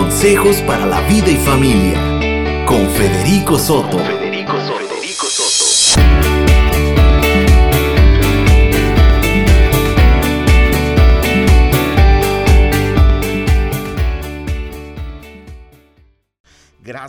[0.00, 4.19] Consejos para la vida y familia con Federico Soto.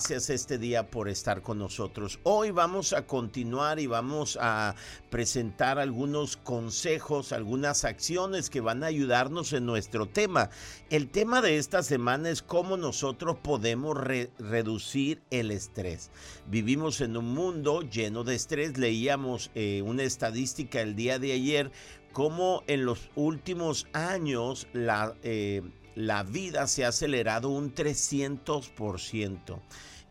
[0.01, 2.19] Gracias este día por estar con nosotros.
[2.23, 4.73] Hoy vamos a continuar y vamos a
[5.11, 10.49] presentar algunos consejos, algunas acciones que van a ayudarnos en nuestro tema.
[10.89, 16.09] El tema de esta semana es cómo nosotros podemos reducir el estrés.
[16.47, 18.79] Vivimos en un mundo lleno de estrés.
[18.79, 21.71] Leíamos eh, una estadística el día de ayer,
[22.11, 25.13] cómo en los últimos años la...
[25.21, 25.61] Eh,
[25.95, 29.59] la vida se ha acelerado un 300%.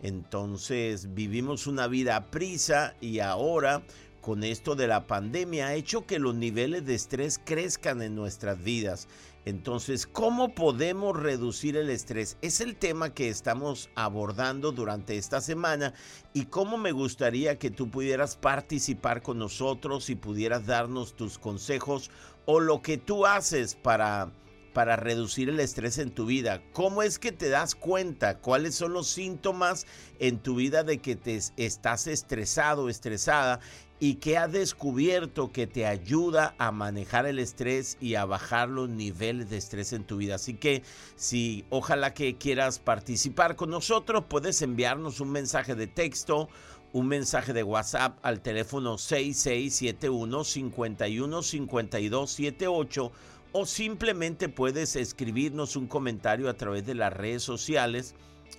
[0.03, 3.83] Entonces vivimos una vida a prisa y ahora
[4.21, 8.63] con esto de la pandemia ha hecho que los niveles de estrés crezcan en nuestras
[8.63, 9.09] vidas.
[9.47, 12.37] Entonces, ¿cómo podemos reducir el estrés?
[12.43, 15.95] Es el tema que estamos abordando durante esta semana
[16.35, 22.11] y cómo me gustaría que tú pudieras participar con nosotros y pudieras darnos tus consejos
[22.45, 24.31] o lo que tú haces para
[24.73, 26.63] para reducir el estrés en tu vida?
[26.73, 28.39] ¿Cómo es que te das cuenta?
[28.39, 29.87] ¿Cuáles son los síntomas
[30.19, 33.61] en tu vida de que te estás estresado, estresada?
[34.03, 38.89] ¿Y qué has descubierto que te ayuda a manejar el estrés y a bajar los
[38.89, 40.37] niveles de estrés en tu vida?
[40.37, 40.83] Así que
[41.17, 46.49] si ojalá que quieras participar con nosotros, puedes enviarnos un mensaje de texto
[46.93, 53.13] un mensaje de WhatsApp al teléfono 6671 515278
[53.53, 58.15] o simplemente puedes escribirnos un comentario a través de las redes sociales.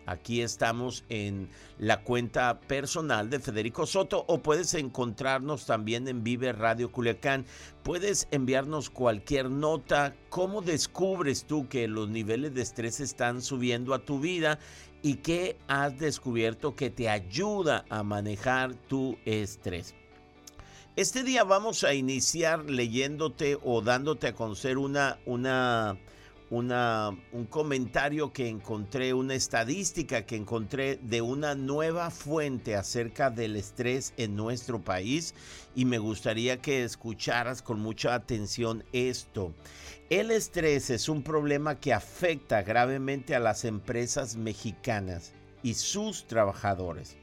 [0.06, 6.54] Aquí estamos en la cuenta personal de Federico Soto o puedes encontrarnos también en Vive
[6.54, 7.46] Radio Culiacán.
[7.84, 14.04] Puedes enviarnos cualquier nota, cómo descubres tú que los niveles de estrés están subiendo a
[14.04, 14.60] tu vida
[15.04, 19.96] y qué has descubierto que te ayuda a manejar tu estrés.
[20.98, 25.98] Este día vamos a iniciar leyéndote o dándote a conocer una, una,
[26.50, 33.56] una, un comentario que encontré, una estadística que encontré de una nueva fuente acerca del
[33.56, 35.34] estrés en nuestro país
[35.78, 39.54] y me gustaría que escucharas con mucha atención esto.
[40.10, 45.32] El estrés es un problema que afecta gravemente a las empresas mexicanas
[45.64, 47.16] y sus trabajadores.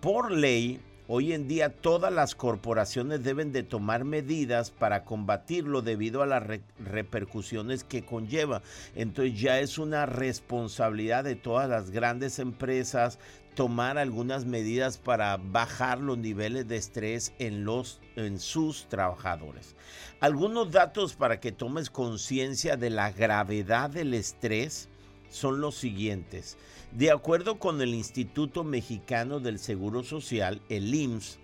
[0.00, 0.80] Por ley,
[1.12, 6.44] Hoy en día todas las corporaciones deben de tomar medidas para combatirlo debido a las
[6.78, 8.62] repercusiones que conlleva.
[8.94, 13.18] Entonces ya es una responsabilidad de todas las grandes empresas
[13.56, 19.74] tomar algunas medidas para bajar los niveles de estrés en, los, en sus trabajadores.
[20.20, 24.88] Algunos datos para que tomes conciencia de la gravedad del estrés
[25.30, 26.58] son los siguientes.
[26.92, 31.38] De acuerdo con el Instituto Mexicano del Seguro Social, el IMSS,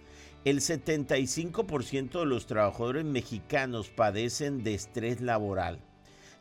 [0.45, 5.81] el 75% de los trabajadores mexicanos padecen de estrés laboral,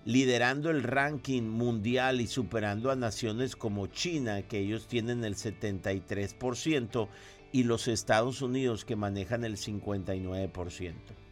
[0.04, 7.08] liderando el ranking mundial y superando a naciones como China, que ellos tienen el 73%,
[7.52, 11.25] y los Estados Unidos, que manejan el 59%.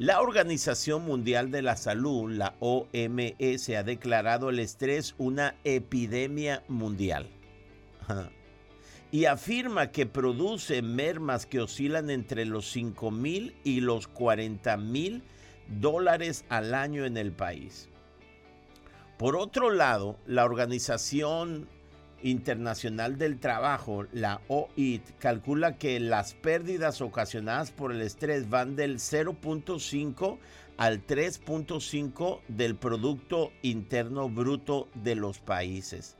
[0.00, 7.28] La Organización Mundial de la Salud, la OMS, ha declarado el estrés una epidemia mundial.
[9.12, 15.22] Y afirma que produce mermas que oscilan entre los 5 mil y los 40 mil
[15.68, 17.90] dólares al año en el país.
[19.18, 21.68] Por otro lado, la Organización
[22.22, 28.98] Internacional del Trabajo, la OIT, calcula que las pérdidas ocasionadas por el estrés van del
[28.98, 30.38] 0.5
[30.76, 36.16] al 3.5 del Producto Interno Bruto de los países.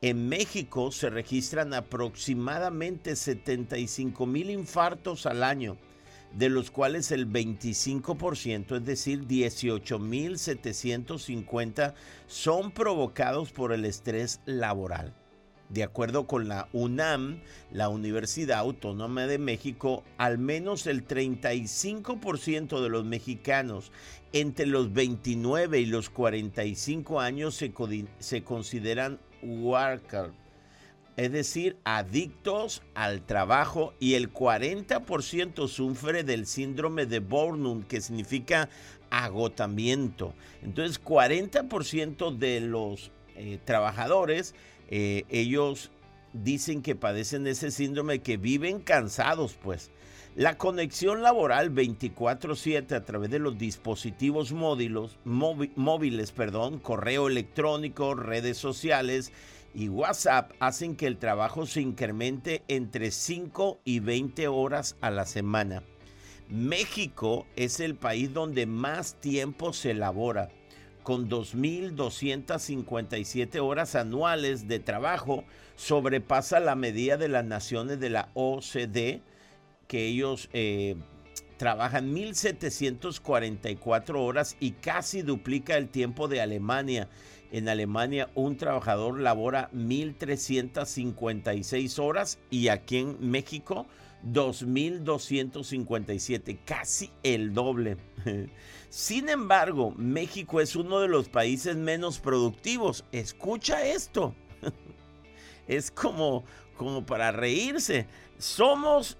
[0.00, 5.78] En México se registran aproximadamente 75 mil infartos al año,
[6.34, 11.94] de los cuales el 25%, es decir, 18.750,
[12.26, 15.14] son provocados por el estrés laboral.
[15.70, 17.40] De acuerdo con la UNAM,
[17.72, 23.90] la Universidad Autónoma de México, al menos el 35% de los mexicanos
[24.32, 27.72] entre los 29 y los 45 años se,
[28.18, 30.32] se consideran worker,
[31.16, 38.68] es decir, adictos al trabajo y el 40% sufre del síndrome de Burnout, que significa
[39.10, 40.34] agotamiento.
[40.62, 44.54] Entonces, 40% de los eh, trabajadores
[44.88, 45.90] eh, ellos
[46.32, 49.90] dicen que padecen ese síndrome que viven cansados, pues.
[50.36, 56.32] La conexión laboral 24/7 a través de los dispositivos móviles,
[56.82, 59.32] correo electrónico, redes sociales
[59.74, 65.24] y WhatsApp hacen que el trabajo se incremente entre 5 y 20 horas a la
[65.24, 65.84] semana.
[66.48, 70.50] México es el país donde más tiempo se elabora,
[71.04, 75.44] con 2.257 horas anuales de trabajo,
[75.76, 79.22] sobrepasa la medida de las naciones de la OCDE,
[79.86, 80.96] que ellos eh,
[81.58, 87.08] trabajan 1.744 horas y casi duplica el tiempo de Alemania.
[87.52, 93.86] En Alemania un trabajador labora 1.356 horas y aquí en México
[94.32, 97.98] 2.257, casi el doble.
[98.88, 103.04] Sin embargo, México es uno de los países menos productivos.
[103.12, 104.34] Escucha esto.
[105.66, 106.44] Es como,
[106.76, 108.06] como para reírse.
[108.36, 109.16] Somos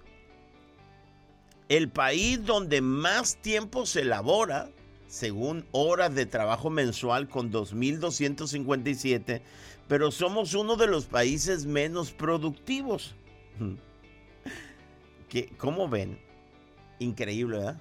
[1.71, 4.69] el país donde más tiempo se elabora,
[5.06, 9.41] según horas de trabajo mensual con 2.257,
[9.89, 13.15] pero somos uno de los países menos productivos.
[15.56, 16.19] ¿Cómo ven?
[16.98, 17.81] Increíble, ¿verdad?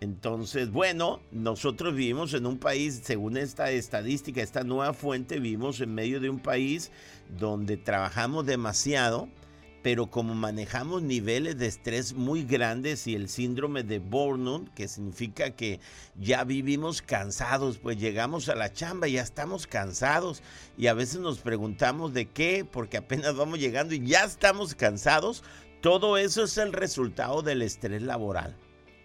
[0.00, 5.94] Entonces, bueno, nosotros vivimos en un país, según esta estadística, esta nueva fuente, vivimos en
[5.94, 6.90] medio de un país
[7.38, 9.28] donde trabajamos demasiado,
[9.82, 15.50] pero como manejamos niveles de estrés muy grandes y el síndrome de burnout, que significa
[15.50, 15.78] que
[16.18, 20.42] ya vivimos cansados, pues llegamos a la chamba, y ya estamos cansados
[20.78, 25.44] y a veces nos preguntamos de qué, porque apenas vamos llegando y ya estamos cansados,
[25.84, 28.56] todo eso es el resultado del estrés laboral.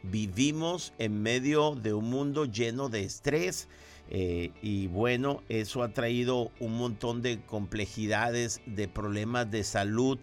[0.01, 3.67] Vivimos en medio de un mundo lleno de estrés
[4.09, 10.19] eh, y bueno, eso ha traído un montón de complejidades, de problemas de salud.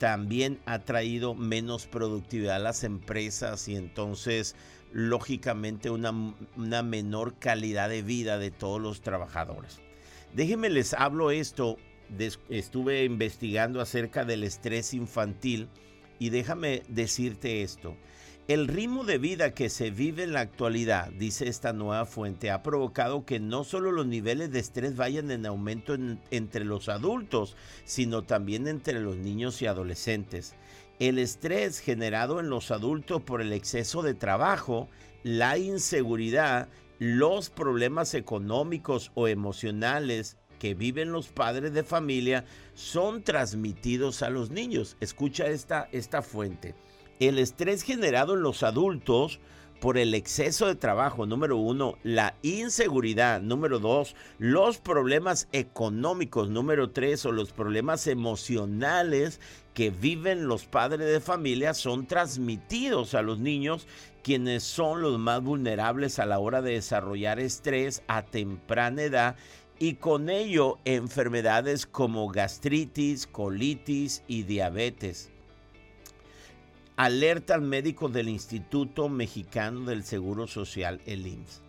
[0.00, 4.56] También ha traído menos productividad a las empresas y entonces
[4.92, 9.80] lógicamente una, una menor calidad de vida de todos los trabajadores.
[10.34, 11.76] Déjenme les hablo esto,
[12.48, 15.68] estuve investigando acerca del estrés infantil
[16.18, 17.96] y déjame decirte esto.
[18.48, 22.62] El ritmo de vida que se vive en la actualidad, dice esta nueva fuente, ha
[22.64, 25.96] provocado que no solo los niveles de estrés vayan en aumento
[26.30, 30.56] entre los adultos, sino también entre los niños y adolescentes.
[30.98, 34.88] El estrés generado en los adultos por el exceso de trabajo,
[35.22, 36.68] la inseguridad,
[36.98, 42.44] los problemas económicos o emocionales que viven los padres de familia
[42.74, 44.96] son transmitidos a los niños.
[45.00, 46.76] Escucha esta, esta fuente.
[47.18, 49.40] El estrés generado en los adultos
[49.80, 56.90] por el exceso de trabajo, número uno, la inseguridad, número dos, los problemas económicos, número
[56.90, 59.40] tres, o los problemas emocionales
[59.74, 63.88] que viven los padres de familia son transmitidos a los niños,
[64.22, 69.34] quienes son los más vulnerables a la hora de desarrollar estrés a temprana edad
[69.78, 75.30] y con ello enfermedades como gastritis, colitis y diabetes.
[76.96, 81.62] Alerta al médico del Instituto Mexicano del Seguro Social, el IMSS.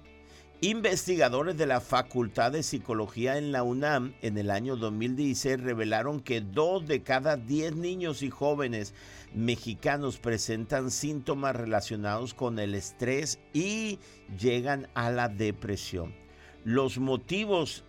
[0.62, 6.40] Investigadores de la Facultad de Psicología en la UNAM en el año 2016 revelaron que
[6.40, 8.94] dos de cada diez niños y jóvenes
[9.34, 14.00] mexicanos presentan síntomas relacionados con el estrés y
[14.40, 16.16] llegan a la depresión.
[16.64, 17.84] Los motivos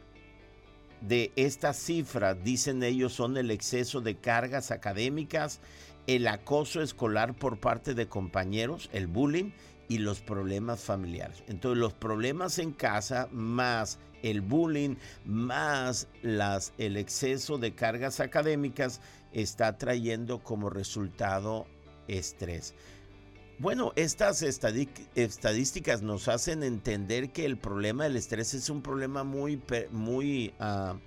[1.08, 5.60] de estas cifras, dicen ellos, son el exceso de cargas académicas,
[6.06, 9.52] el acoso escolar por parte de compañeros, el bullying
[9.88, 11.42] y los problemas familiares.
[11.46, 14.96] Entonces los problemas en casa más el bullying
[15.26, 19.00] más las, el exceso de cargas académicas
[19.32, 21.66] está trayendo como resultado
[22.08, 22.74] estrés.
[23.58, 29.62] Bueno, estas estadísticas nos hacen entender que el problema del estrés es un problema muy,
[29.92, 30.98] muy ah,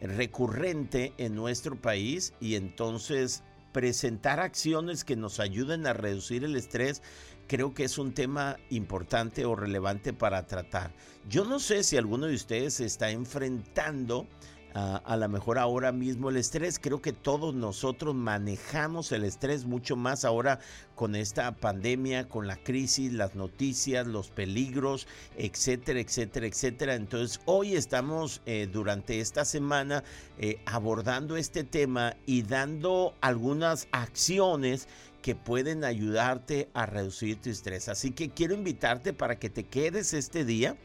[0.00, 3.42] recurrente en nuestro país y entonces
[3.72, 7.02] presentar acciones que nos ayuden a reducir el estrés
[7.46, 10.94] creo que es un tema importante o relevante para tratar.
[11.28, 14.26] Yo no sé si alguno de ustedes está enfrentando
[14.74, 16.78] a lo mejor ahora mismo el estrés.
[16.78, 20.60] Creo que todos nosotros manejamos el estrés mucho más ahora
[20.94, 26.94] con esta pandemia, con la crisis, las noticias, los peligros, etcétera, etcétera, etcétera.
[26.94, 30.04] Entonces hoy estamos eh, durante esta semana
[30.38, 34.88] eh, abordando este tema y dando algunas acciones
[35.22, 37.88] que pueden ayudarte a reducir tu estrés.
[37.88, 40.76] Así que quiero invitarte para que te quedes este día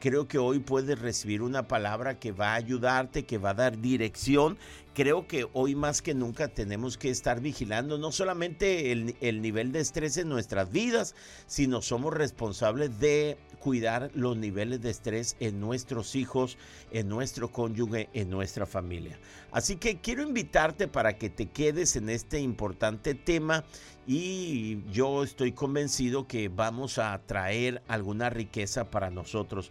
[0.00, 3.80] Creo que hoy puedes recibir una palabra que va a ayudarte, que va a dar
[3.80, 4.56] dirección.
[4.98, 9.78] Creo que hoy más que nunca tenemos que estar vigilando no solamente el, nivel de
[9.78, 11.14] estrés en nuestras vidas,
[11.46, 16.58] sino somos responsables de cuidar los niveles de estrés en nuestros hijos,
[16.90, 19.20] en nuestro cónyuge, en nuestra familia.
[19.52, 23.64] Así que quiero invitarte para que te quedes en este importante tema
[24.04, 29.70] y yo estoy convencido que vamos a traer alguna riqueza para nosotros.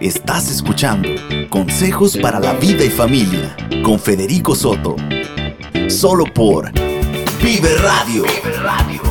[0.00, 1.08] Estás escuchando
[1.48, 4.96] Consejos para la Vida y Familia con Federico Soto.
[5.88, 6.70] Solo por
[7.42, 8.24] Vive Radio.
[8.62, 9.02] Radio.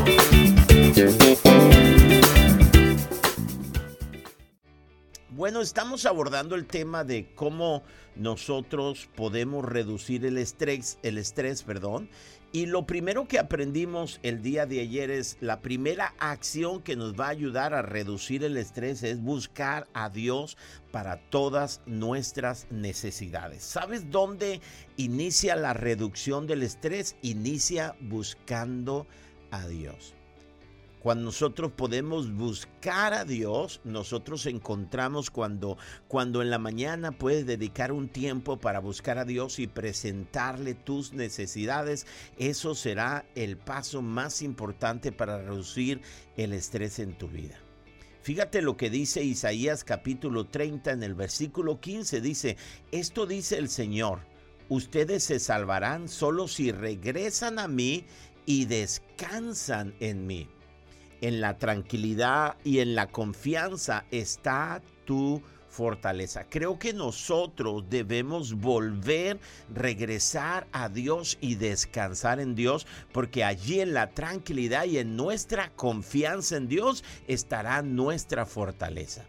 [5.29, 7.83] Bueno, estamos abordando el tema de cómo
[8.15, 12.09] nosotros podemos reducir el estrés, el estrés, perdón.
[12.51, 17.13] Y lo primero que aprendimos el día de ayer es la primera acción que nos
[17.13, 20.58] va a ayudar a reducir el estrés es buscar a Dios
[20.91, 23.63] para todas nuestras necesidades.
[23.63, 24.62] ¿Sabes dónde
[24.98, 27.15] inicia la reducción del estrés?
[27.22, 29.06] Inicia buscando
[29.51, 30.15] a Dios.
[31.00, 35.77] Cuando nosotros podemos buscar a Dios, nosotros encontramos cuando,
[36.10, 41.13] cuando en la mañana puedes dedicar un tiempo para buscar a Dios y presentarle tus
[41.13, 42.06] necesidades,
[42.38, 46.01] eso será el paso más importante para reducir
[46.36, 47.58] el estrés en tu vida.
[48.22, 52.20] Fíjate lo que dice Isaías capítulo 30 en el versículo 15.
[52.20, 52.58] Dice,
[52.91, 54.20] esto dice el Señor,
[54.68, 58.06] ustedes se salvarán solo si regresan a mí
[58.46, 60.50] y descansan en mí
[61.21, 66.45] en la tranquilidad y en la confianza está tu fortaleza.
[66.49, 69.39] Creo que nosotros debemos volver,
[69.73, 75.71] regresar a Dios y descansar en Dios, porque allí en la tranquilidad y en nuestra
[75.75, 79.25] confianza en Dios estará nuestra fortaleza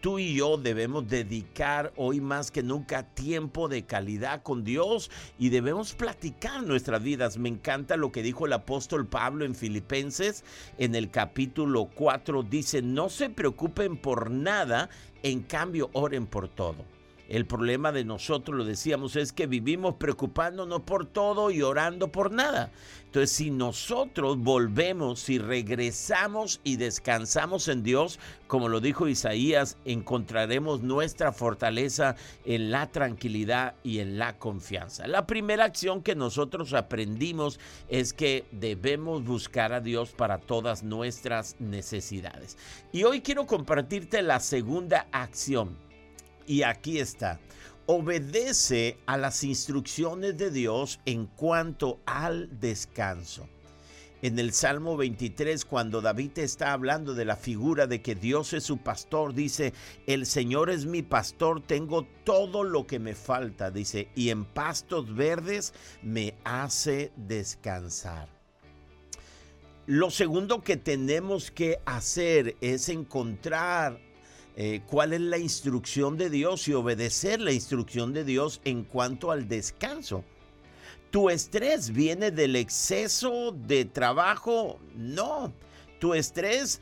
[0.00, 5.48] tú y yo debemos dedicar hoy más que nunca tiempo de calidad con Dios y
[5.48, 7.38] debemos platicar nuestras vidas.
[7.38, 10.44] Me encanta lo que dijo el apóstol Pablo en Filipenses
[10.78, 12.42] en el capítulo 4.
[12.42, 14.88] Dice, no se preocupen por nada,
[15.22, 16.84] en cambio oren por todo.
[17.28, 22.32] El problema de nosotros, lo decíamos, es que vivimos preocupándonos por todo y orando por
[22.32, 22.70] nada.
[23.08, 30.82] Entonces, si nosotros volvemos, si regresamos y descansamos en Dios, como lo dijo Isaías, encontraremos
[30.82, 35.06] nuestra fortaleza en la tranquilidad y en la confianza.
[35.06, 41.56] La primera acción que nosotros aprendimos es que debemos buscar a Dios para todas nuestras
[41.58, 42.58] necesidades.
[42.92, 45.78] Y hoy quiero compartirte la segunda acción
[46.46, 47.40] y aquí está.
[47.90, 53.48] Obedece a las instrucciones de Dios en cuanto al descanso.
[54.20, 58.64] En el Salmo 23, cuando David está hablando de la figura de que Dios es
[58.64, 59.72] su pastor, dice,
[60.06, 65.14] el Señor es mi pastor, tengo todo lo que me falta, dice, y en pastos
[65.14, 68.28] verdes me hace descansar.
[69.86, 73.98] Lo segundo que tenemos que hacer es encontrar
[74.60, 79.30] eh, cuál es la instrucción de Dios y obedecer la instrucción de Dios en cuanto
[79.30, 80.24] al descanso.
[81.12, 84.80] ¿Tu estrés viene del exceso de trabajo?
[84.96, 85.52] No.
[86.00, 86.80] Tu estrés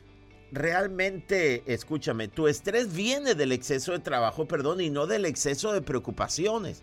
[0.51, 5.83] realmente, escúchame, tu estrés viene del exceso de trabajo, perdón, y no del exceso de
[5.83, 6.81] preocupaciones.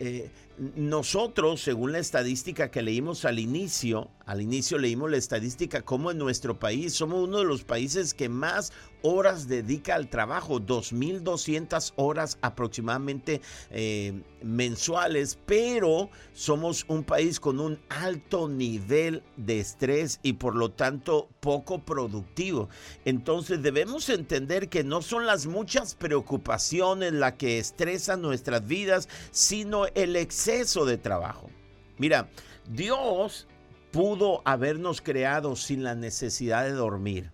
[0.00, 6.10] Eh, nosotros, según la estadística que leímos al inicio, al inicio leímos la estadística como
[6.10, 8.72] en nuestro país somos uno de los países que más
[9.02, 17.78] horas dedica al trabajo, 2.200 horas aproximadamente eh, mensuales, pero somos un país con un
[17.88, 22.68] alto nivel de estrés y por lo tanto poco productivo.
[23.04, 29.86] Entonces debemos entender que no son las muchas preocupaciones las que estresan nuestras vidas, sino
[29.94, 31.50] el exceso de trabajo.
[31.98, 32.28] Mira,
[32.68, 33.48] Dios
[33.90, 37.32] pudo habernos creado sin la necesidad de dormir,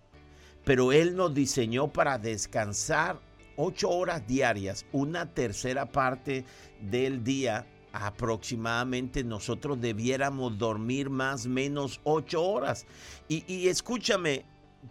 [0.65, 3.21] pero Él nos diseñó para descansar
[3.57, 6.45] ocho horas diarias, una tercera parte
[6.81, 12.87] del día aproximadamente nosotros debiéramos dormir más menos ocho horas.
[13.29, 14.47] Y, y, escúchame,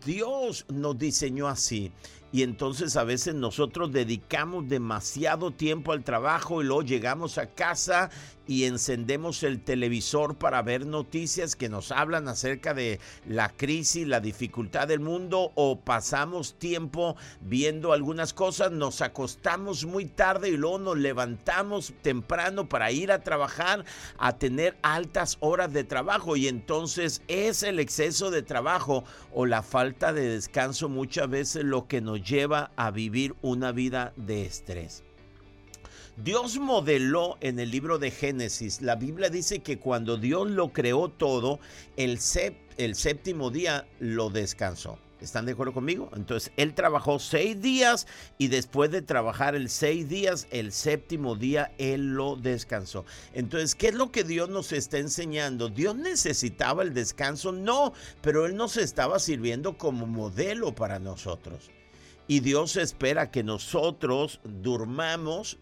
[0.05, 1.91] Dios nos diseñó así.
[2.33, 8.09] Y entonces a veces nosotros dedicamos demasiado tiempo al trabajo y luego llegamos a casa
[8.51, 14.19] y encendemos el televisor para ver noticias que nos hablan acerca de la crisis, la
[14.19, 20.79] dificultad del mundo o pasamos tiempo viendo algunas cosas, nos acostamos muy tarde y luego
[20.79, 23.85] nos levantamos temprano para ir a trabajar,
[24.17, 29.63] a tener altas horas de trabajo y entonces es el exceso de trabajo o la
[29.63, 35.05] falta de descanso muchas veces lo que nos lleva a vivir una vida de estrés.
[36.17, 41.09] Dios modeló en el libro de Génesis, la Biblia dice que cuando Dios lo creó
[41.09, 41.59] todo,
[41.95, 44.99] el, séptimo día lo descansó.
[45.21, 46.09] ¿Están de acuerdo conmigo?
[46.15, 51.71] Entonces, él trabajó seis días y después de trabajar el seis días, el séptimo día,
[51.77, 53.05] él lo descansó.
[53.33, 55.69] Entonces, ¿qué es lo que Dios nos está enseñando?
[55.69, 57.51] ¿Dios necesitaba el descanso?
[57.51, 61.69] No, pero él nos estaba sirviendo como modelo para nosotros.
[62.27, 65.59] Y Dios espera que nosotros durmamos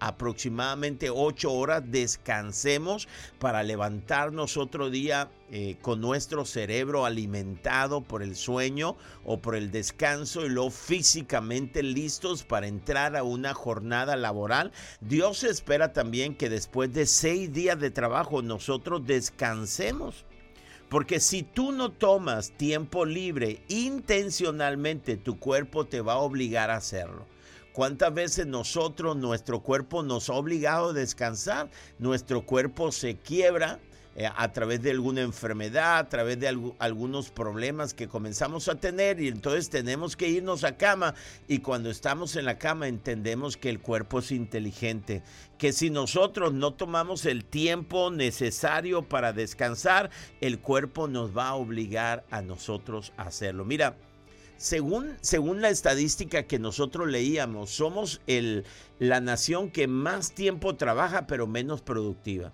[0.00, 3.06] aproximadamente ocho horas, descansemos
[3.38, 9.70] para levantarnos otro día eh, con nuestro cerebro alimentado por el sueño o por el
[9.70, 14.72] descanso y luego físicamente listos para entrar a una jornada laboral.
[15.00, 20.24] Dios espera también que después de seis días de trabajo nosotros descansemos.
[20.88, 26.76] Porque si tú no tomas tiempo libre intencionalmente, tu cuerpo te va a obligar a
[26.76, 27.26] hacerlo.
[27.72, 31.70] ¿Cuántas veces nosotros, nuestro cuerpo nos ha obligado a descansar?
[31.98, 33.78] Nuestro cuerpo se quiebra
[34.16, 39.20] eh, a través de alguna enfermedad, a través de algunos problemas que comenzamos a tener
[39.20, 41.14] y entonces tenemos que irnos a cama
[41.46, 45.22] y cuando estamos en la cama entendemos que el cuerpo es inteligente,
[45.58, 50.10] que si nosotros no tomamos el tiempo necesario para descansar,
[50.40, 53.64] el cuerpo nos va a obligar a nosotros a hacerlo.
[53.64, 53.94] Mira,
[54.60, 58.66] según, según la estadística que nosotros leíamos, somos el,
[58.98, 62.52] la nación que más tiempo trabaja pero menos productiva.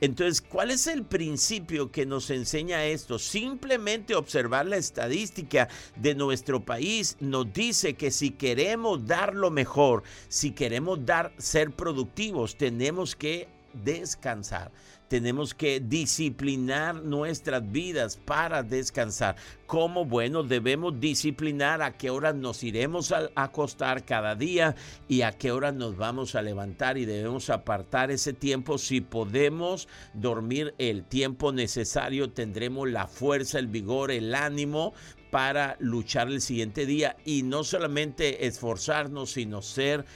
[0.00, 3.18] Entonces, ¿cuál es el principio que nos enseña esto?
[3.18, 10.04] Simplemente observar la estadística de nuestro país nos dice que si queremos dar lo mejor,
[10.28, 14.72] si queremos dar ser productivos, tenemos que descansar.
[15.12, 19.36] Tenemos que disciplinar nuestras vidas para descansar.
[19.66, 20.06] ¿Cómo?
[20.06, 24.74] Bueno, debemos disciplinar a qué hora nos iremos a acostar cada día
[25.08, 28.78] y a qué hora nos vamos a levantar y debemos apartar ese tiempo.
[28.78, 34.94] Si podemos dormir el tiempo necesario, tendremos la fuerza, el vigor, el ánimo
[35.30, 40.06] para luchar el siguiente día y no solamente esforzarnos, sino ser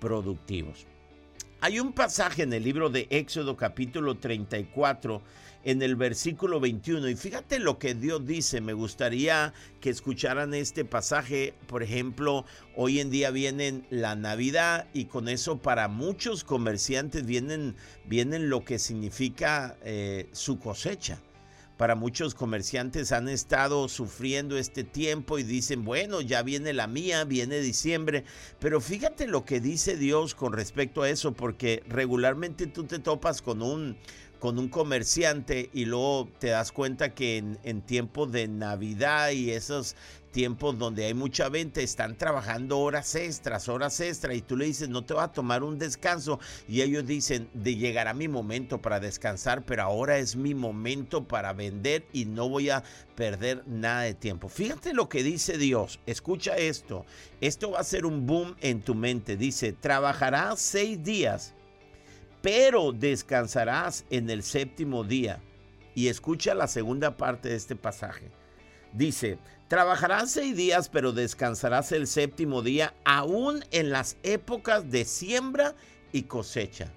[0.00, 0.86] productivos.
[1.62, 5.22] Hay un pasaje en el libro de Éxodo capítulo 34
[5.64, 10.84] en el versículo 21 y fíjate lo que Dios dice, me gustaría que escucharan este
[10.84, 12.44] pasaje, por ejemplo,
[12.76, 18.62] hoy en día viene la Navidad y con eso para muchos comerciantes vienen, vienen lo
[18.62, 21.20] que significa eh, su cosecha
[21.76, 27.24] para muchos comerciantes han estado sufriendo este tiempo y dicen, bueno, ya viene la mía,
[27.24, 28.24] viene diciembre,
[28.58, 33.42] pero fíjate lo que dice Dios con respecto a eso, porque regularmente tú te topas
[33.42, 33.96] con un,
[34.38, 39.50] con un comerciante y luego te das cuenta que en, en tiempo de Navidad y
[39.50, 39.96] esos
[40.36, 44.86] tiempos donde hay mucha venta, están trabajando horas extras, horas extras, y tú le dices,
[44.90, 49.00] no te va a tomar un descanso, y ellos dicen, de llegará mi momento para
[49.00, 54.12] descansar, pero ahora es mi momento para vender y no voy a perder nada de
[54.12, 54.50] tiempo.
[54.50, 57.06] Fíjate lo que dice Dios, escucha esto,
[57.40, 61.54] esto va a ser un boom en tu mente, dice, trabajarás seis días,
[62.46, 65.42] pero descansarás en el séptimo día.
[65.96, 68.30] Y escucha la segunda parte de este pasaje.
[68.92, 75.74] Dice, Trabajarás seis días, pero descansarás el séptimo día, aún en las épocas de siembra
[76.12, 76.92] y cosecha.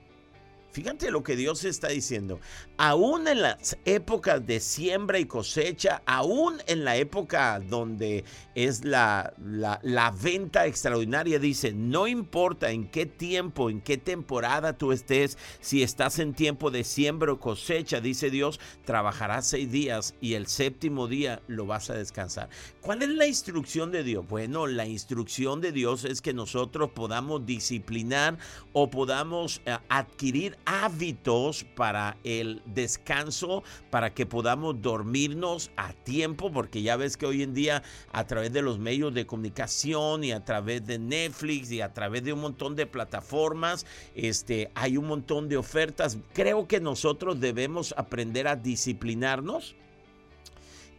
[0.72, 2.40] Fíjate lo que Dios está diciendo.
[2.78, 9.34] Aún en las épocas de siembra y cosecha, aún en la época donde es la,
[9.40, 15.82] la, venta extraordinaria, dice, no importa en qué tiempo, en qué temporada tú estés, si
[15.82, 21.08] estás en tiempo de siembra o cosecha, dice Dios, trabajarás seis días y el séptimo
[21.08, 22.50] día lo vas a descansar.
[22.82, 24.28] ¿Cuál es la instrucción de Dios?
[24.28, 28.38] Bueno, la instrucción de Dios es que nosotros podamos disciplinar
[28.74, 36.82] o podamos eh, adquirir hábitos para el descanso, para que podamos dormirnos a tiempo, porque
[36.82, 40.44] ya ves que hoy en día a través de los medios de comunicación y a
[40.44, 45.50] través de Netflix y a través de un montón de plataformas, este, hay un montón
[45.50, 46.18] de ofertas.
[46.34, 49.76] Creo que nosotros debemos aprender a disciplinarnos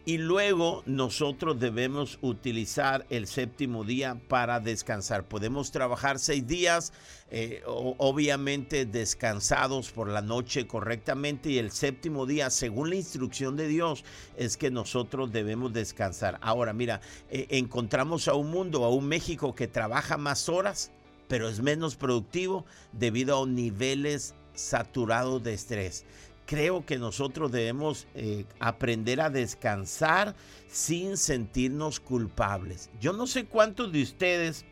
[0.04, 5.28] y luego nosotros debemos utilizar el séptimo día para descansar.
[5.28, 6.92] Podemos trabajar seis días,
[7.30, 13.68] eh, obviamente descansados por la noche correctamente y el séptimo día, según la instrucción de
[13.68, 14.04] Dios,
[14.36, 16.38] es que nosotros debemos descansar.
[16.40, 20.90] Ahora, mira, eh, encontramos a un mundo, a un México que trabaja más horas,
[21.28, 26.04] pero es menos productivo debido a niveles saturados de estrés
[26.50, 30.34] creo que nosotros debemos eh, aprender a descansar
[30.66, 32.90] sin sentirnos culpables.
[33.00, 34.64] Yo no sé cuántos de ustedes,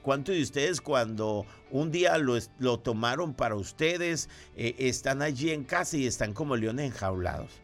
[0.00, 5.64] cuántos de ustedes cuando un día lo, lo tomaron para ustedes, eh, están allí en
[5.64, 7.60] casa y están como leones enjaulados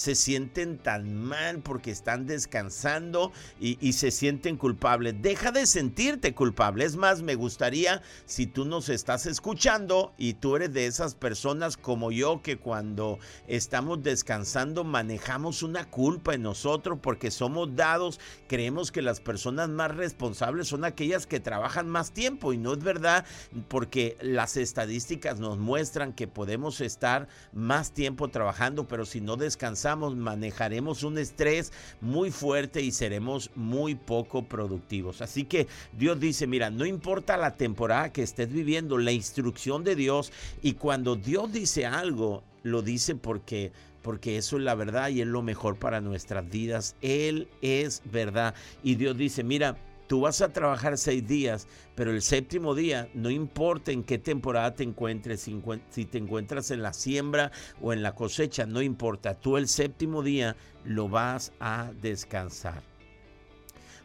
[0.00, 5.20] se sienten tan mal porque están descansando y, se sienten culpables.
[5.20, 6.86] Deja de sentirte culpable.
[6.86, 11.76] Es más, me gustaría si tú nos estás escuchando y tú eres de esas personas
[11.76, 18.90] como yo que cuando estamos descansando manejamos una culpa en nosotros porque somos dados, creemos
[18.90, 23.26] que las personas más responsables son aquellas que trabajan más tiempo y no es verdad
[23.68, 29.89] porque las estadísticas nos muestran que podemos estar más tiempo trabajando, pero si no descansamos
[29.96, 35.22] manejaremos un estrés muy fuerte y seremos muy poco productivos.
[35.22, 39.96] Así que Dios dice, mira, no importa la temporada que estés viviendo, la instrucción de
[39.96, 43.72] Dios y cuando Dios dice algo, lo dice porque
[44.02, 46.96] porque eso es la verdad y es lo mejor para nuestras vidas.
[47.02, 48.54] Él es verdad.
[48.82, 49.76] Y Dios dice, mira,
[50.10, 54.74] tú vas a trabajar seis días, pero el séptimo día, no importa en qué temporada
[54.74, 55.48] te encuentres,
[55.90, 60.24] si te encuentras en la siembra o en la cosecha, no importa, tú el séptimo
[60.24, 62.82] día lo vas a descansar.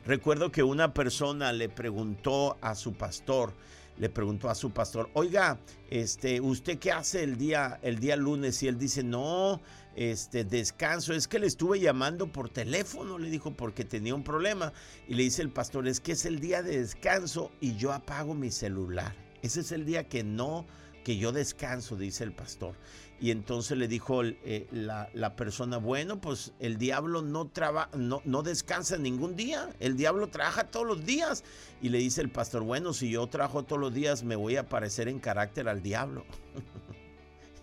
[0.05, 3.53] Recuerdo que una persona le preguntó a su pastor,
[3.97, 8.61] le preguntó a su pastor, oiga, este, ¿usted qué hace el día, el día lunes?
[8.63, 9.61] Y él dice, no,
[9.95, 14.73] este, descanso, es que le estuve llamando por teléfono, le dijo, porque tenía un problema.
[15.07, 18.33] Y le dice el pastor, es que es el día de descanso y yo apago
[18.33, 19.15] mi celular.
[19.41, 20.65] Ese es el día que no,
[21.03, 22.75] que yo descanso, dice el pastor.
[23.19, 28.43] Y entonces le dijo eh, la, persona, bueno, pues el diablo no, traba, no, no
[28.43, 31.43] descansa ningún día, el diablo trabaja todos los días.
[31.81, 34.67] Y le dice el pastor, bueno, si yo trabajo todos los días, me voy a
[34.67, 36.25] parecer en carácter al diablo.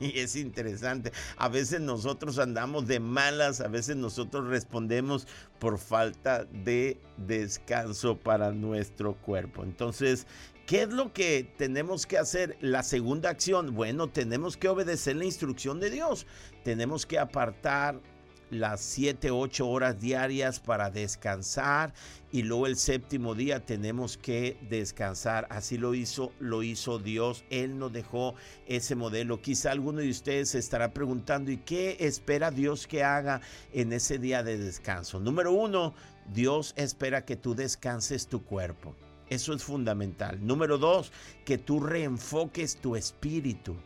[0.03, 1.13] y es interesante.
[1.37, 5.27] A veces nosotros andamos de malas, a veces nosotros respondemos
[5.59, 9.63] por falta de descanso para nuestro cuerpo.
[9.63, 10.27] Entonces,
[10.67, 12.57] ¿Qué es lo que tenemos que hacer?
[12.61, 16.27] La segunda acción, bueno, tenemos que obedecer la instrucción de Dios.
[16.63, 18.01] Tenemos que apartar
[18.53, 21.95] las 7, 8 horas diarias para descansar
[22.31, 25.49] y luego el séptimo día tenemos que descansar.
[25.51, 27.45] Así lo hizo, lo hizo Dios.
[27.51, 28.35] Él nos dejó
[28.67, 29.41] ese modelo.
[29.43, 33.41] Quizá alguno de ustedes se estará preguntando, ¿y qué espera Dios que haga
[33.73, 35.19] en ese día de descanso?
[35.19, 35.95] Número uno,
[36.33, 38.95] Dios espera que tú descanses tu cuerpo.
[39.29, 40.39] Eso es fundamental.
[40.45, 41.13] Número dos,
[41.45, 43.77] que tú reenfoques tu espíritu.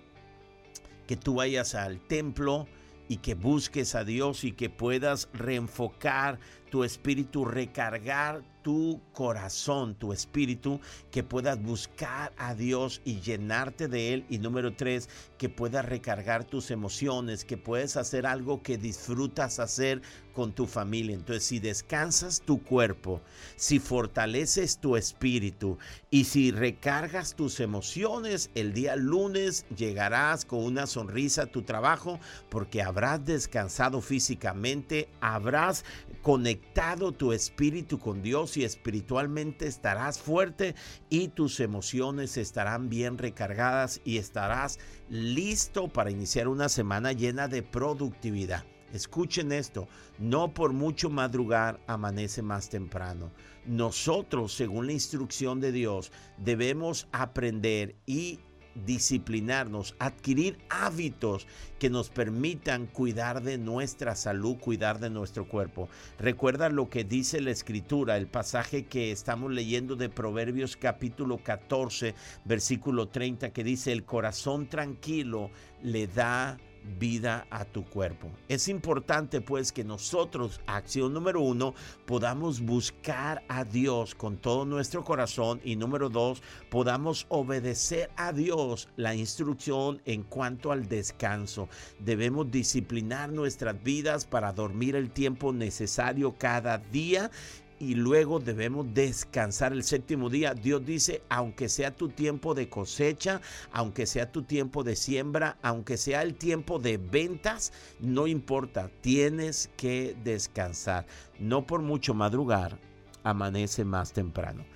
[1.06, 2.66] Que tú vayas al templo
[3.08, 6.38] y que busques a Dios y que puedas reenfocar
[6.70, 10.80] tu espíritu, recargar tu corazón, tu espíritu,
[11.12, 14.26] que puedas buscar a Dios y llenarte de Él.
[14.28, 20.02] Y número tres, que puedas recargar tus emociones, que puedes hacer algo que disfrutas hacer
[20.32, 21.14] con tu familia.
[21.14, 23.22] Entonces, si descansas tu cuerpo,
[23.54, 25.78] si fortaleces tu espíritu
[26.10, 32.18] y si recargas tus emociones, el día lunes llegarás con una sonrisa a tu trabajo
[32.50, 35.84] porque habrás descansado físicamente, habrás
[36.26, 40.74] conectado tu espíritu con Dios y espiritualmente estarás fuerte
[41.08, 47.62] y tus emociones estarán bien recargadas y estarás listo para iniciar una semana llena de
[47.62, 48.64] productividad.
[48.92, 49.86] Escuchen esto,
[50.18, 53.30] no por mucho madrugar amanece más temprano.
[53.64, 58.40] Nosotros, según la instrucción de Dios, debemos aprender y
[58.84, 61.46] disciplinarnos, adquirir hábitos
[61.78, 65.88] que nos permitan cuidar de nuestra salud, cuidar de nuestro cuerpo.
[66.18, 72.14] Recuerda lo que dice la escritura, el pasaje que estamos leyendo de Proverbios capítulo 14,
[72.44, 75.50] versículo 30, que dice, el corazón tranquilo
[75.82, 76.58] le da
[76.98, 78.30] vida a tu cuerpo.
[78.48, 81.74] Es importante pues que nosotros, acción número uno,
[82.06, 88.88] podamos buscar a Dios con todo nuestro corazón y número dos, podamos obedecer a Dios
[88.96, 91.68] la instrucción en cuanto al descanso.
[91.98, 97.30] Debemos disciplinar nuestras vidas para dormir el tiempo necesario cada día
[97.78, 100.54] y luego debemos descansar el séptimo día.
[100.54, 103.40] Dios dice, aunque sea tu tiempo de cosecha,
[103.72, 109.70] aunque sea tu tiempo de siembra, aunque sea el tiempo de ventas, no importa, tienes
[109.76, 111.06] que descansar.
[111.38, 112.78] No por mucho madrugar,
[113.22, 114.75] amanece más temprano.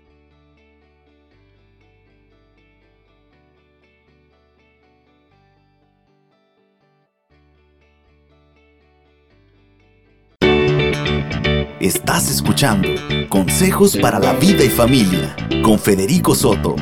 [11.78, 12.88] Estás escuchando
[13.28, 16.74] Consejos para la Vida y Familia con Federico Soto.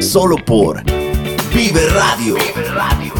[0.00, 0.82] Solo por
[1.54, 2.36] Vive Radio.
[2.74, 3.12] Radio.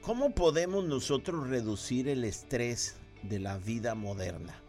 [0.00, 4.63] ¿Cómo podemos nosotros reducir el estrés de la vida moderna?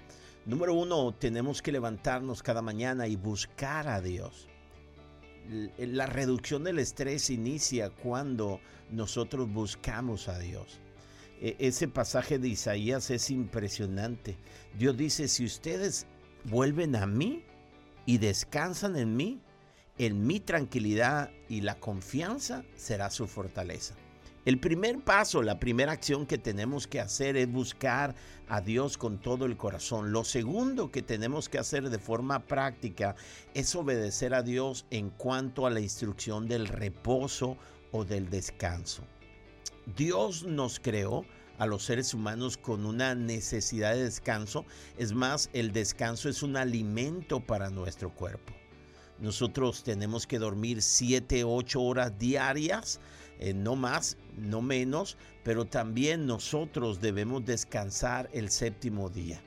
[0.46, 4.48] Número uno, tenemos que levantarnos cada mañana y buscar a Dios.
[5.78, 8.60] La reducción del estrés inicia cuando
[8.92, 10.80] nosotros buscamos a Dios.
[11.42, 14.38] E, ese pasaje de Isaías es impresionante.
[14.78, 16.06] Dios dice, si ustedes
[16.44, 17.44] vuelven a mí
[18.06, 19.42] y descansan en mí,
[19.98, 23.96] en mi tranquilidad y la confianza será su fortaleza.
[24.46, 28.14] El primer paso, la primera acción que tenemos que hacer es buscar
[28.48, 30.12] a Dios con todo el corazón.
[30.12, 33.16] Lo segundo que tenemos que hacer de forma práctica
[33.56, 37.58] es obedecer a Dios en cuanto a la instrucción del reposo
[37.92, 39.02] o del descanso.
[39.98, 41.26] Dios nos creó
[41.58, 44.64] a los seres humanos con una necesidad de descanso.
[45.00, 48.54] Es más, el descanso es un alimento para nuestro cuerpo.
[49.18, 53.00] Nosotros tenemos que dormir 7, 8 horas diarias,
[53.40, 59.42] eh, no más, no menos, pero también nosotros debemos descansar el séptimo día.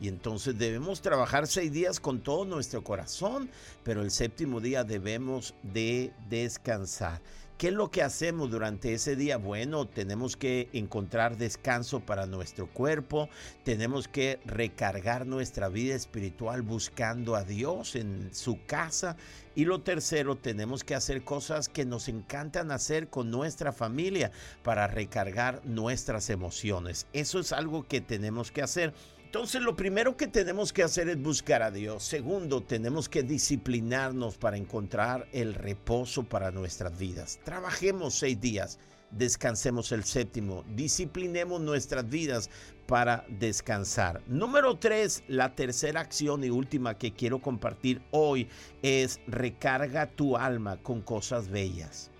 [0.00, 3.48] Y entonces debemos trabajar seis días con todo nuestro corazón,
[3.84, 7.20] pero el séptimo día debemos de descansar.
[7.58, 9.36] ¿Qué es lo que hacemos durante ese día?
[9.36, 13.28] Bueno, tenemos que encontrar descanso para nuestro cuerpo,
[13.62, 19.16] tenemos que recargar nuestra vida espiritual buscando a Dios en su casa
[19.54, 24.32] y lo tercero, tenemos que hacer cosas que nos encantan hacer con nuestra familia
[24.64, 27.06] para recargar nuestras emociones.
[27.12, 28.92] Eso es algo que tenemos que hacer.
[29.34, 32.04] Entonces lo primero que tenemos que hacer es buscar a Dios.
[32.04, 37.40] Segundo, tenemos que disciplinarnos para encontrar el reposo para nuestras vidas.
[37.42, 38.78] Trabajemos seis días,
[39.10, 42.48] descansemos el séptimo, disciplinemos nuestras vidas
[42.86, 44.22] para descansar.
[44.28, 48.48] Número tres, la tercera acción y última que quiero compartir hoy
[48.82, 52.12] es recarga tu alma con cosas bellas.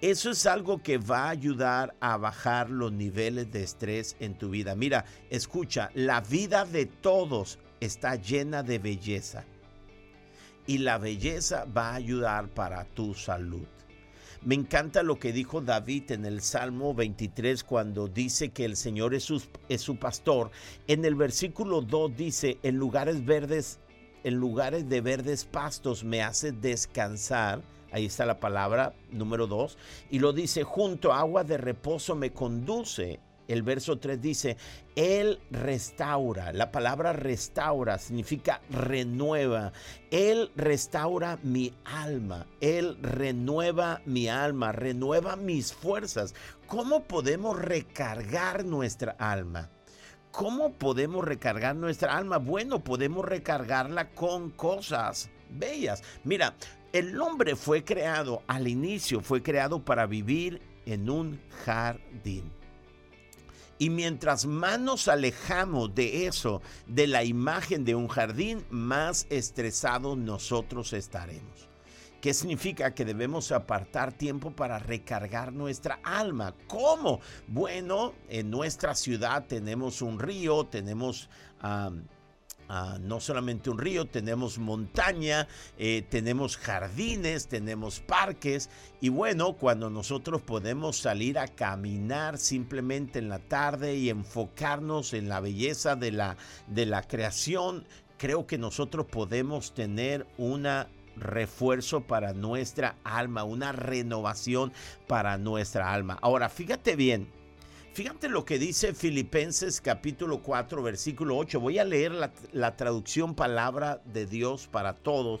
[0.00, 4.48] Eso es algo que va a ayudar a bajar los niveles de estrés en tu
[4.48, 4.76] vida.
[4.76, 9.44] Mira, escucha, la vida de todos está llena de belleza.
[10.68, 13.66] Y la belleza va a ayudar para tu salud.
[14.44, 19.14] Me encanta lo que dijo David en el Salmo 23 cuando dice que el Señor
[19.14, 20.52] es su, es su pastor.
[20.86, 23.80] En el versículo 2 dice, en lugares verdes,
[24.22, 29.78] en lugares de verdes pastos me hace descansar Ahí está la palabra número dos.
[30.10, 33.20] Y lo dice, junto agua de reposo me conduce.
[33.48, 34.58] El verso 3 dice,
[34.94, 36.52] Él restaura.
[36.52, 39.72] La palabra restaura significa renueva.
[40.10, 42.46] Él restaura mi alma.
[42.60, 46.34] Él renueva mi alma, renueva mis fuerzas.
[46.66, 49.70] ¿Cómo podemos recargar nuestra alma?
[50.30, 52.36] ¿Cómo podemos recargar nuestra alma?
[52.36, 56.02] Bueno, podemos recargarla con cosas bellas.
[56.24, 56.54] Mira,
[56.92, 62.50] el hombre fue creado, al inicio fue creado para vivir en un jardín.
[63.78, 70.18] Y mientras más nos alejamos de eso, de la imagen de un jardín, más estresados
[70.18, 71.68] nosotros estaremos.
[72.20, 72.92] ¿Qué significa?
[72.92, 76.52] Que debemos apartar tiempo para recargar nuestra alma.
[76.66, 77.20] ¿Cómo?
[77.46, 81.28] Bueno, en nuestra ciudad tenemos un río, tenemos...
[82.70, 88.68] Ah, no solamente un río, tenemos montaña, eh, tenemos jardines, tenemos parques
[89.00, 95.30] y bueno, cuando nosotros podemos salir a caminar simplemente en la tarde y enfocarnos en
[95.30, 97.86] la belleza de la, de la creación,
[98.18, 104.72] creo que nosotros podemos tener una refuerzo para nuestra alma, una renovación
[105.06, 106.18] para nuestra alma.
[106.20, 107.28] Ahora, fíjate bien,
[107.98, 111.58] Fíjate lo que dice Filipenses capítulo 4 versículo 8.
[111.58, 112.12] Voy a leer
[112.52, 115.40] la, traducción palabra de Dios para todos.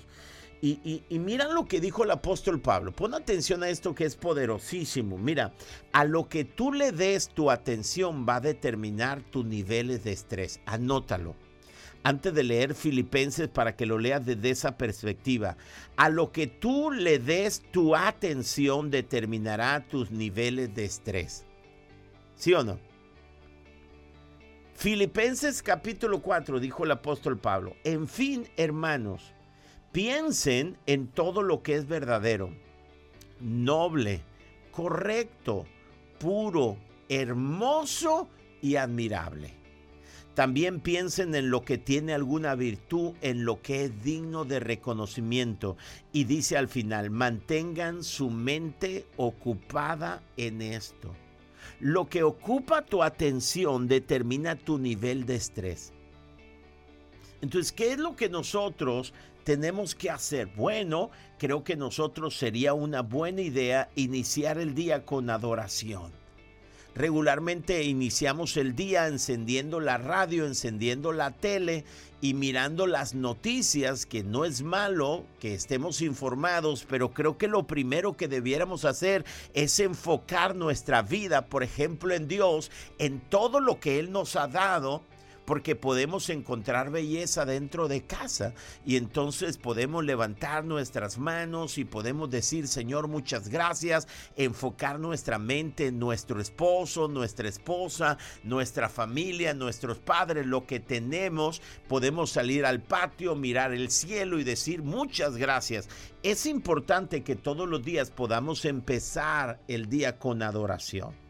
[0.60, 2.90] Y, y, mira lo que dijo el apóstol Pablo.
[2.90, 5.18] Pon atención a esto que es poderosísimo.
[5.18, 5.54] Mira,
[5.92, 10.58] a lo que tú le des tu atención va a determinar tus niveles de estrés.
[10.66, 11.36] Anótalo.
[12.02, 15.56] Antes de leer Filipenses para que lo leas desde esa perspectiva.
[15.96, 21.44] A lo que tú le des tu atención determinará tus niveles de estrés.
[22.38, 22.78] ¿Sí o no?
[24.74, 29.32] Filipenses capítulo 4 dijo el apóstol Pablo, en fin, hermanos,
[29.90, 32.54] piensen en todo lo que es verdadero,
[33.40, 34.22] noble,
[34.70, 35.66] correcto,
[36.20, 36.76] puro,
[37.08, 38.28] hermoso
[38.62, 39.52] y admirable.
[40.34, 45.76] También piensen en lo que tiene alguna virtud, en lo que es digno de reconocimiento.
[46.12, 51.12] Y dice al final, mantengan su mente ocupada en esto.
[51.80, 55.92] Lo que ocupa tu atención determina tu nivel de estrés.
[57.40, 59.12] Entonces, ¿qué es lo que nosotros
[59.44, 60.48] tenemos que hacer?
[60.56, 66.12] Bueno, creo que nosotros sería una buena idea iniciar el día con adoración
[66.98, 71.84] Regularmente iniciamos el día encendiendo la radio, encendiendo la tele
[72.20, 77.68] y mirando las noticias, que no es malo que estemos informados, pero creo que lo
[77.68, 83.78] primero que debiéramos hacer es enfocar nuestra vida, por ejemplo, en Dios, en todo lo
[83.78, 85.04] que Él nos ha dado
[85.48, 88.52] porque podemos encontrar belleza dentro de casa
[88.84, 95.86] y entonces podemos levantar nuestras manos y podemos decir, Señor, muchas gracias, enfocar nuestra mente
[95.86, 102.82] en nuestro esposo, nuestra esposa, nuestra familia, nuestros padres, lo que tenemos, podemos salir al
[102.82, 105.88] patio, mirar el cielo y decir muchas gracias.
[106.22, 111.27] Es importante que todos los días podamos empezar el día con adoración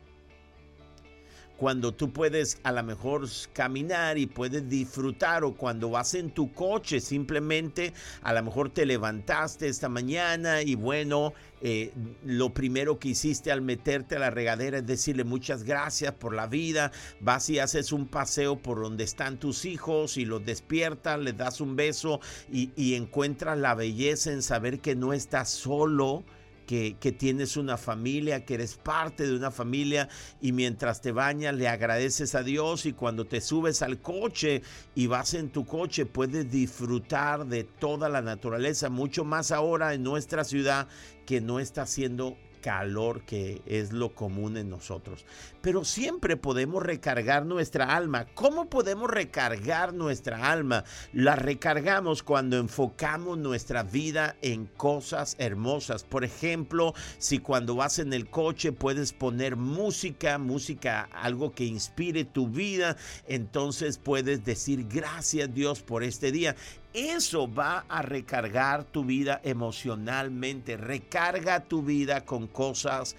[1.58, 6.52] cuando tú puedes a lo mejor caminar y puedes disfrutar o cuando vas en tu
[6.52, 7.92] coche simplemente
[8.22, 11.92] a lo mejor te levantaste esta mañana y bueno, eh,
[12.24, 16.46] lo primero que hiciste al meterte a la regadera es decirle muchas gracias por la
[16.46, 21.36] vida, vas y haces un paseo por donde están tus hijos y los despiertas, les
[21.36, 22.20] das un beso
[22.52, 26.22] y, y encuentras la belleza en saber que no estás solo
[26.68, 30.10] que, tienes una familia, que eres parte de una familia
[30.42, 34.60] y mientras te bañas le agradeces a Dios y cuando te subes al coche
[34.94, 40.02] y vas en tu coche puedes disfrutar de toda la naturaleza, mucho más ahora en
[40.02, 40.88] nuestra ciudad
[41.24, 45.24] que no está siendo calor que es lo común en nosotros.
[45.60, 48.26] Pero siempre podemos recargar nuestra alma.
[48.34, 50.84] ¿Cómo podemos recargar nuestra alma?
[51.12, 56.04] La recargamos cuando enfocamos nuestra vida en cosas hermosas.
[56.04, 62.24] Por ejemplo, si cuando vas en el coche puedes poner música, música, algo que inspire
[62.24, 66.54] tu vida, entonces puedes decir gracias Dios por este día
[66.98, 70.76] eso va a recargar tu vida emocionalmente.
[70.76, 73.16] Recarga tu vida con cosas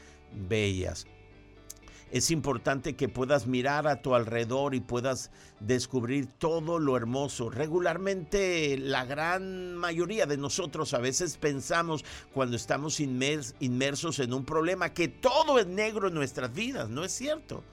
[0.48, 1.08] bellas.
[2.12, 7.52] Es importante que puedas mirar a tu alrededor y puedas descubrir todo lo hermoso.
[7.52, 14.92] Regularmente la gran mayoría de nosotros a veces pensamos cuando estamos inmersos en un problema
[14.92, 16.89] que todo es negro en nuestras vidas.
[16.89, 17.63] No es cierto.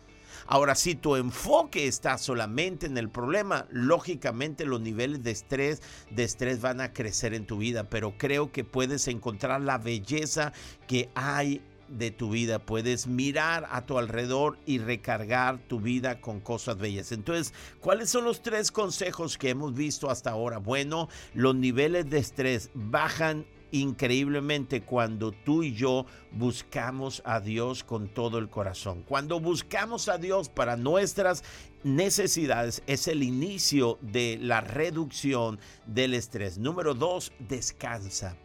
[0.47, 6.25] Ahora, si tu enfoque está solamente en el problema, lógicamente los niveles de estrés, de
[6.25, 10.53] estrés van a crecer en tu vida, pero creo que puedes encontrar la belleza
[10.87, 12.59] que hay de tu vida.
[12.59, 17.13] Puedes mirar a tu alrededor y recargar tu vida con cosas bellas.
[17.13, 20.59] Entonces, ¿cuáles son los tres consejos que hemos visto hasta ahora?
[20.59, 28.09] Bueno, los niveles de estrés bajan increíblemente cuando tú y yo buscamos a Dios con
[28.09, 29.03] todo el corazón.
[29.03, 31.43] Cuando buscamos a Dios para nuestras
[31.85, 36.59] necesidades es el inicio de la reducción del estrés.
[36.59, 38.37] Número dos, descansa.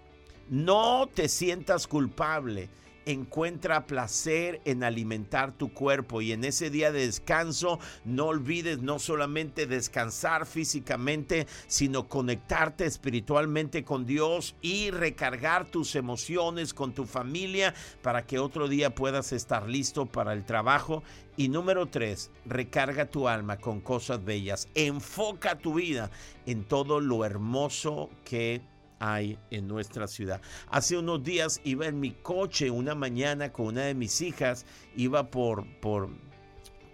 [0.49, 2.69] No te sientas culpable
[3.05, 8.99] encuentra placer en alimentar tu cuerpo y en ese día de descanso no olvides no
[8.99, 17.73] solamente descansar físicamente, sino conectarte espiritualmente con Dios y recargar tus emociones con tu familia
[18.01, 21.03] para que otro día puedas estar listo para el trabajo.
[21.37, 24.67] Y número tres, recarga tu alma con cosas bellas.
[24.75, 26.11] Enfoca tu vida
[26.45, 28.61] en todo lo hermoso que
[29.01, 30.39] hay en nuestra ciudad.
[30.69, 35.29] Hace unos días iba en mi coche una mañana con una de mis hijas, iba
[35.31, 36.09] por, por,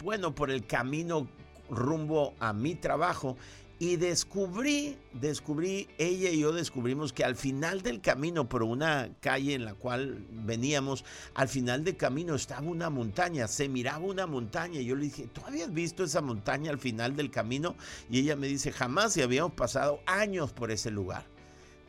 [0.04, 1.28] bueno, por el camino
[1.70, 3.36] rumbo a mi trabajo
[3.80, 9.54] y descubrí, descubrí, ella y yo descubrimos que al final del camino, por una calle
[9.54, 14.80] en la cual veníamos, al final del camino estaba una montaña, se miraba una montaña.
[14.80, 17.76] Y yo le dije, ¿tú habías visto esa montaña al final del camino?
[18.10, 21.37] Y ella me dice, jamás, y habíamos pasado años por ese lugar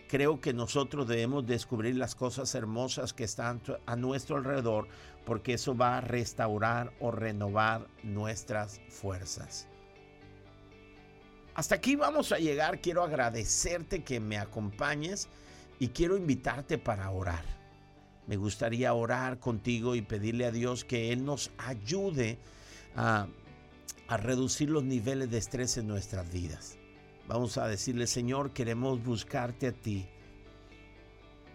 [0.09, 4.88] creo que nosotros debemos descubrir las cosas hermosas que están a nuestro alrededor,
[5.25, 9.68] porque eso va a restaurar o renovar nuestras fuerzas.
[11.55, 12.81] Hasta aquí vamos a llegar.
[12.81, 15.29] Quiero agradecerte que me acompañes
[15.81, 17.44] y quiero invitarte para orar.
[18.29, 22.38] Me gustaría orar contigo y pedirle a Dios que Él nos ayude
[22.94, 23.27] a,
[24.09, 26.78] reducir los niveles de estrés en nuestras vidas.
[27.29, 30.09] Vamos a decirle, Señor, queremos buscarte a ti.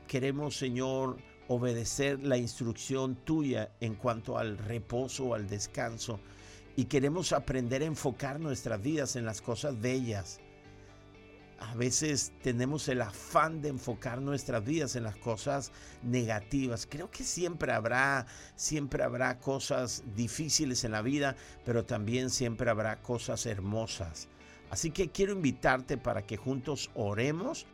[0.08, 1.18] Queremos, Señor,
[1.48, 6.20] obedecer la instrucción tuya en cuanto al reposo, al descanso.
[6.76, 10.40] Y queremos aprender a enfocar nuestras vidas en las cosas bellas.
[11.58, 15.72] A veces tenemos el afán de enfocar nuestras vidas en las cosas
[16.04, 16.86] negativas.
[16.88, 23.02] Creo que siempre habrá, siempre habrá cosas difíciles en la vida, pero también siempre habrá
[23.02, 24.28] cosas hermosas.
[24.74, 27.68] Así que quiero invitarte para que juntos oremos.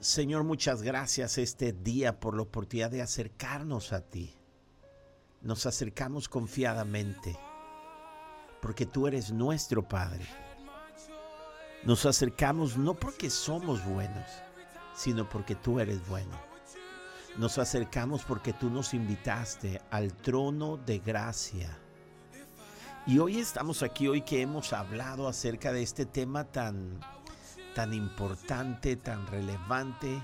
[0.00, 4.34] Señor, muchas gracias este día por la oportunidad de acercarnos a ti.
[5.40, 7.38] Nos acercamos confiadamente
[8.60, 10.26] porque tú eres nuestro Padre.
[11.84, 14.28] Nos acercamos no porque somos buenos,
[14.94, 16.53] sino porque tú eres bueno.
[17.36, 21.76] Nos acercamos porque tú nos invitaste al trono de gracia.
[23.06, 27.00] Y hoy estamos aquí, hoy que hemos hablado acerca de este tema tan,
[27.74, 30.22] tan importante, tan relevante,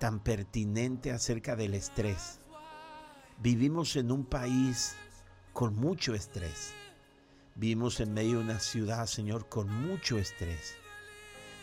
[0.00, 2.40] tan pertinente acerca del estrés.
[3.38, 4.96] Vivimos en un país
[5.52, 6.72] con mucho estrés.
[7.54, 10.74] Vivimos en medio de una ciudad, Señor, con mucho estrés.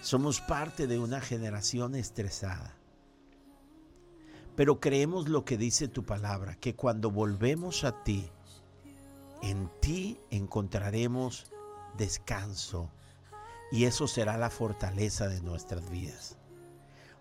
[0.01, 2.73] Somos parte de una generación estresada.
[4.55, 8.29] Pero creemos lo que dice tu palabra, que cuando volvemos a ti,
[9.41, 11.45] en ti encontraremos
[11.97, 12.89] descanso
[13.71, 16.37] y eso será la fortaleza de nuestras vidas.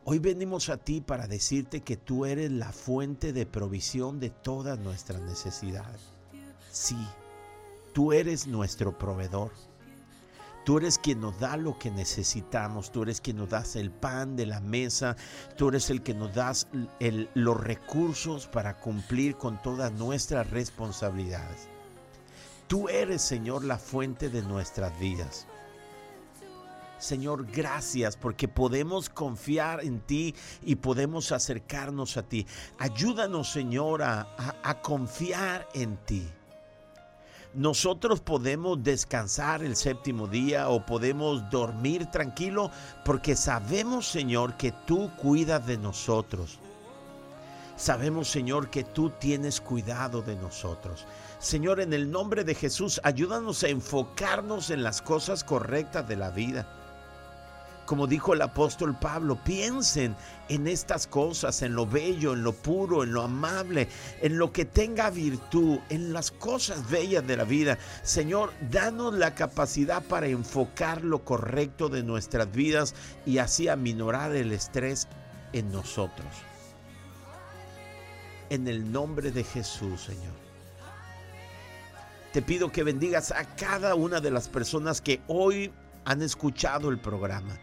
[0.05, 4.78] Hoy venimos a ti para decirte que tú eres la fuente de provisión de todas
[4.78, 6.03] nuestras necesidades.
[6.70, 6.99] Sí,
[7.95, 9.51] tú eres nuestro proveedor.
[10.64, 14.34] Tú eres quien nos da lo que necesitamos, tú eres quien nos das el pan
[14.34, 15.14] de la mesa,
[15.58, 16.68] tú eres el que nos das
[17.34, 21.68] los recursos para cumplir con todas nuestras responsabilidades.
[22.66, 25.46] Tú eres, Señor, la fuente de nuestras vidas.
[26.98, 32.46] Señor, gracias porque podemos confiar en ti y podemos acercarnos a ti.
[32.78, 36.26] Ayúdanos, Señor, a, a confiar en ti
[37.55, 42.70] nosotros podemos descansar el séptimo día o podemos dormir tranquilo
[43.05, 46.59] porque sabemos, Señor, que tú cuidas de nosotros.
[47.76, 51.07] Sabemos, Señor, que tú tienes cuidado de nosotros.
[51.38, 56.30] Señor, en el nombre de Jesús, ayúdanos a enfocarnos en las cosas correctas de la
[56.30, 56.84] vida
[57.87, 60.16] como dijo el apóstol Pablo, piensen
[60.49, 63.89] en estas cosas, en lo bello, en lo puro, en lo amable,
[64.20, 67.78] en lo que tenga virtud, en las cosas bellas de la vida.
[68.03, 72.95] Señor, danos la capacidad para enfocar lo correcto de nuestras vidas
[73.26, 75.09] y así aminorar el estrés
[75.53, 76.28] en nosotros.
[78.51, 80.35] En el nombre de Jesús, Señor.
[82.32, 85.72] Te pido que bendigas a cada una de las personas que hoy
[86.05, 87.57] han escuchado el programa.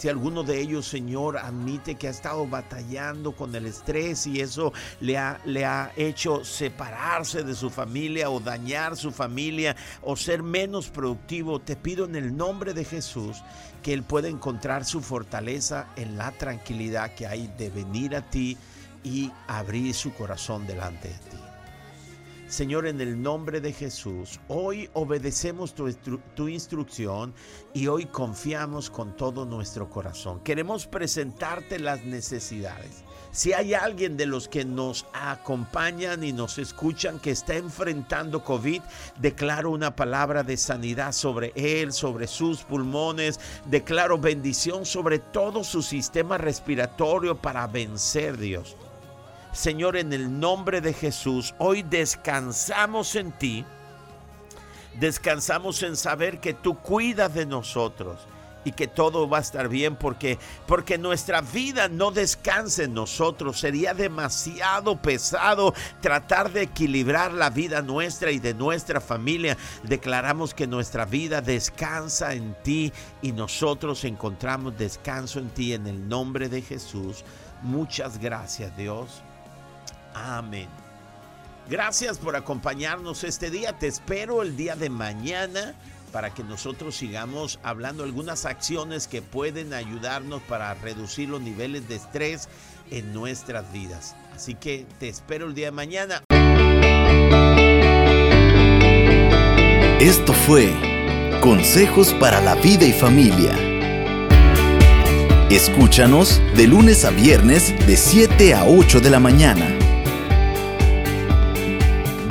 [0.00, 4.72] Si alguno de ellos, Señor, admite que ha estado batallando con el estrés y eso
[4.98, 10.42] le ha, le ha hecho separarse de su familia o dañar su familia o ser
[10.42, 13.42] menos productivo, te pido en el nombre de Jesús
[13.82, 18.56] que Él pueda encontrar su fortaleza en la tranquilidad que hay de venir a ti
[19.04, 21.49] y abrir su corazón delante de ti.
[22.50, 27.32] Señor, en el nombre de Jesús, hoy obedecemos tu, instrucción
[27.72, 30.40] y hoy confiamos con todo nuestro corazón.
[30.40, 33.04] Queremos presentarte las necesidades.
[33.30, 38.82] Si hay alguien de los que nos acompañan y nos escuchan que está enfrentando COVID,
[39.20, 43.38] declaro una palabra de sanidad sobre él, sobre sus pulmones.
[43.66, 48.76] Declaro bendición sobre todo su sistema respiratorio para vencer, Dios.
[49.52, 53.64] Señor, en el nombre de Jesús, hoy descansamos en ti.
[54.98, 58.20] Descansamos en saber que tú cuidas de nosotros
[58.64, 63.58] y que todo va a estar bien porque porque nuestra vida no descansa en nosotros.
[63.58, 69.56] Sería demasiado pesado tratar de equilibrar la vida nuestra y de nuestra familia.
[69.82, 72.92] Declaramos que nuestra vida descansa en ti
[73.22, 77.24] y nosotros encontramos descanso en ti en el nombre de Jesús.
[77.62, 79.22] Muchas gracias Dios
[80.14, 80.68] Amén.
[81.68, 83.78] Gracias por acompañarnos este día.
[83.78, 85.74] Te espero el día de mañana
[86.12, 91.96] para que nosotros sigamos hablando algunas acciones que pueden ayudarnos para reducir los niveles de
[91.96, 92.48] estrés
[92.90, 94.16] en nuestras vidas.
[94.34, 96.22] Así que te espero el día de mañana.
[100.00, 100.74] Esto fue
[101.40, 103.56] Consejos para la vida y familia.
[105.48, 109.79] Escúchanos de lunes a viernes de 7 a 8 de la mañana.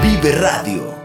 [0.02, 0.99] Vive Radio.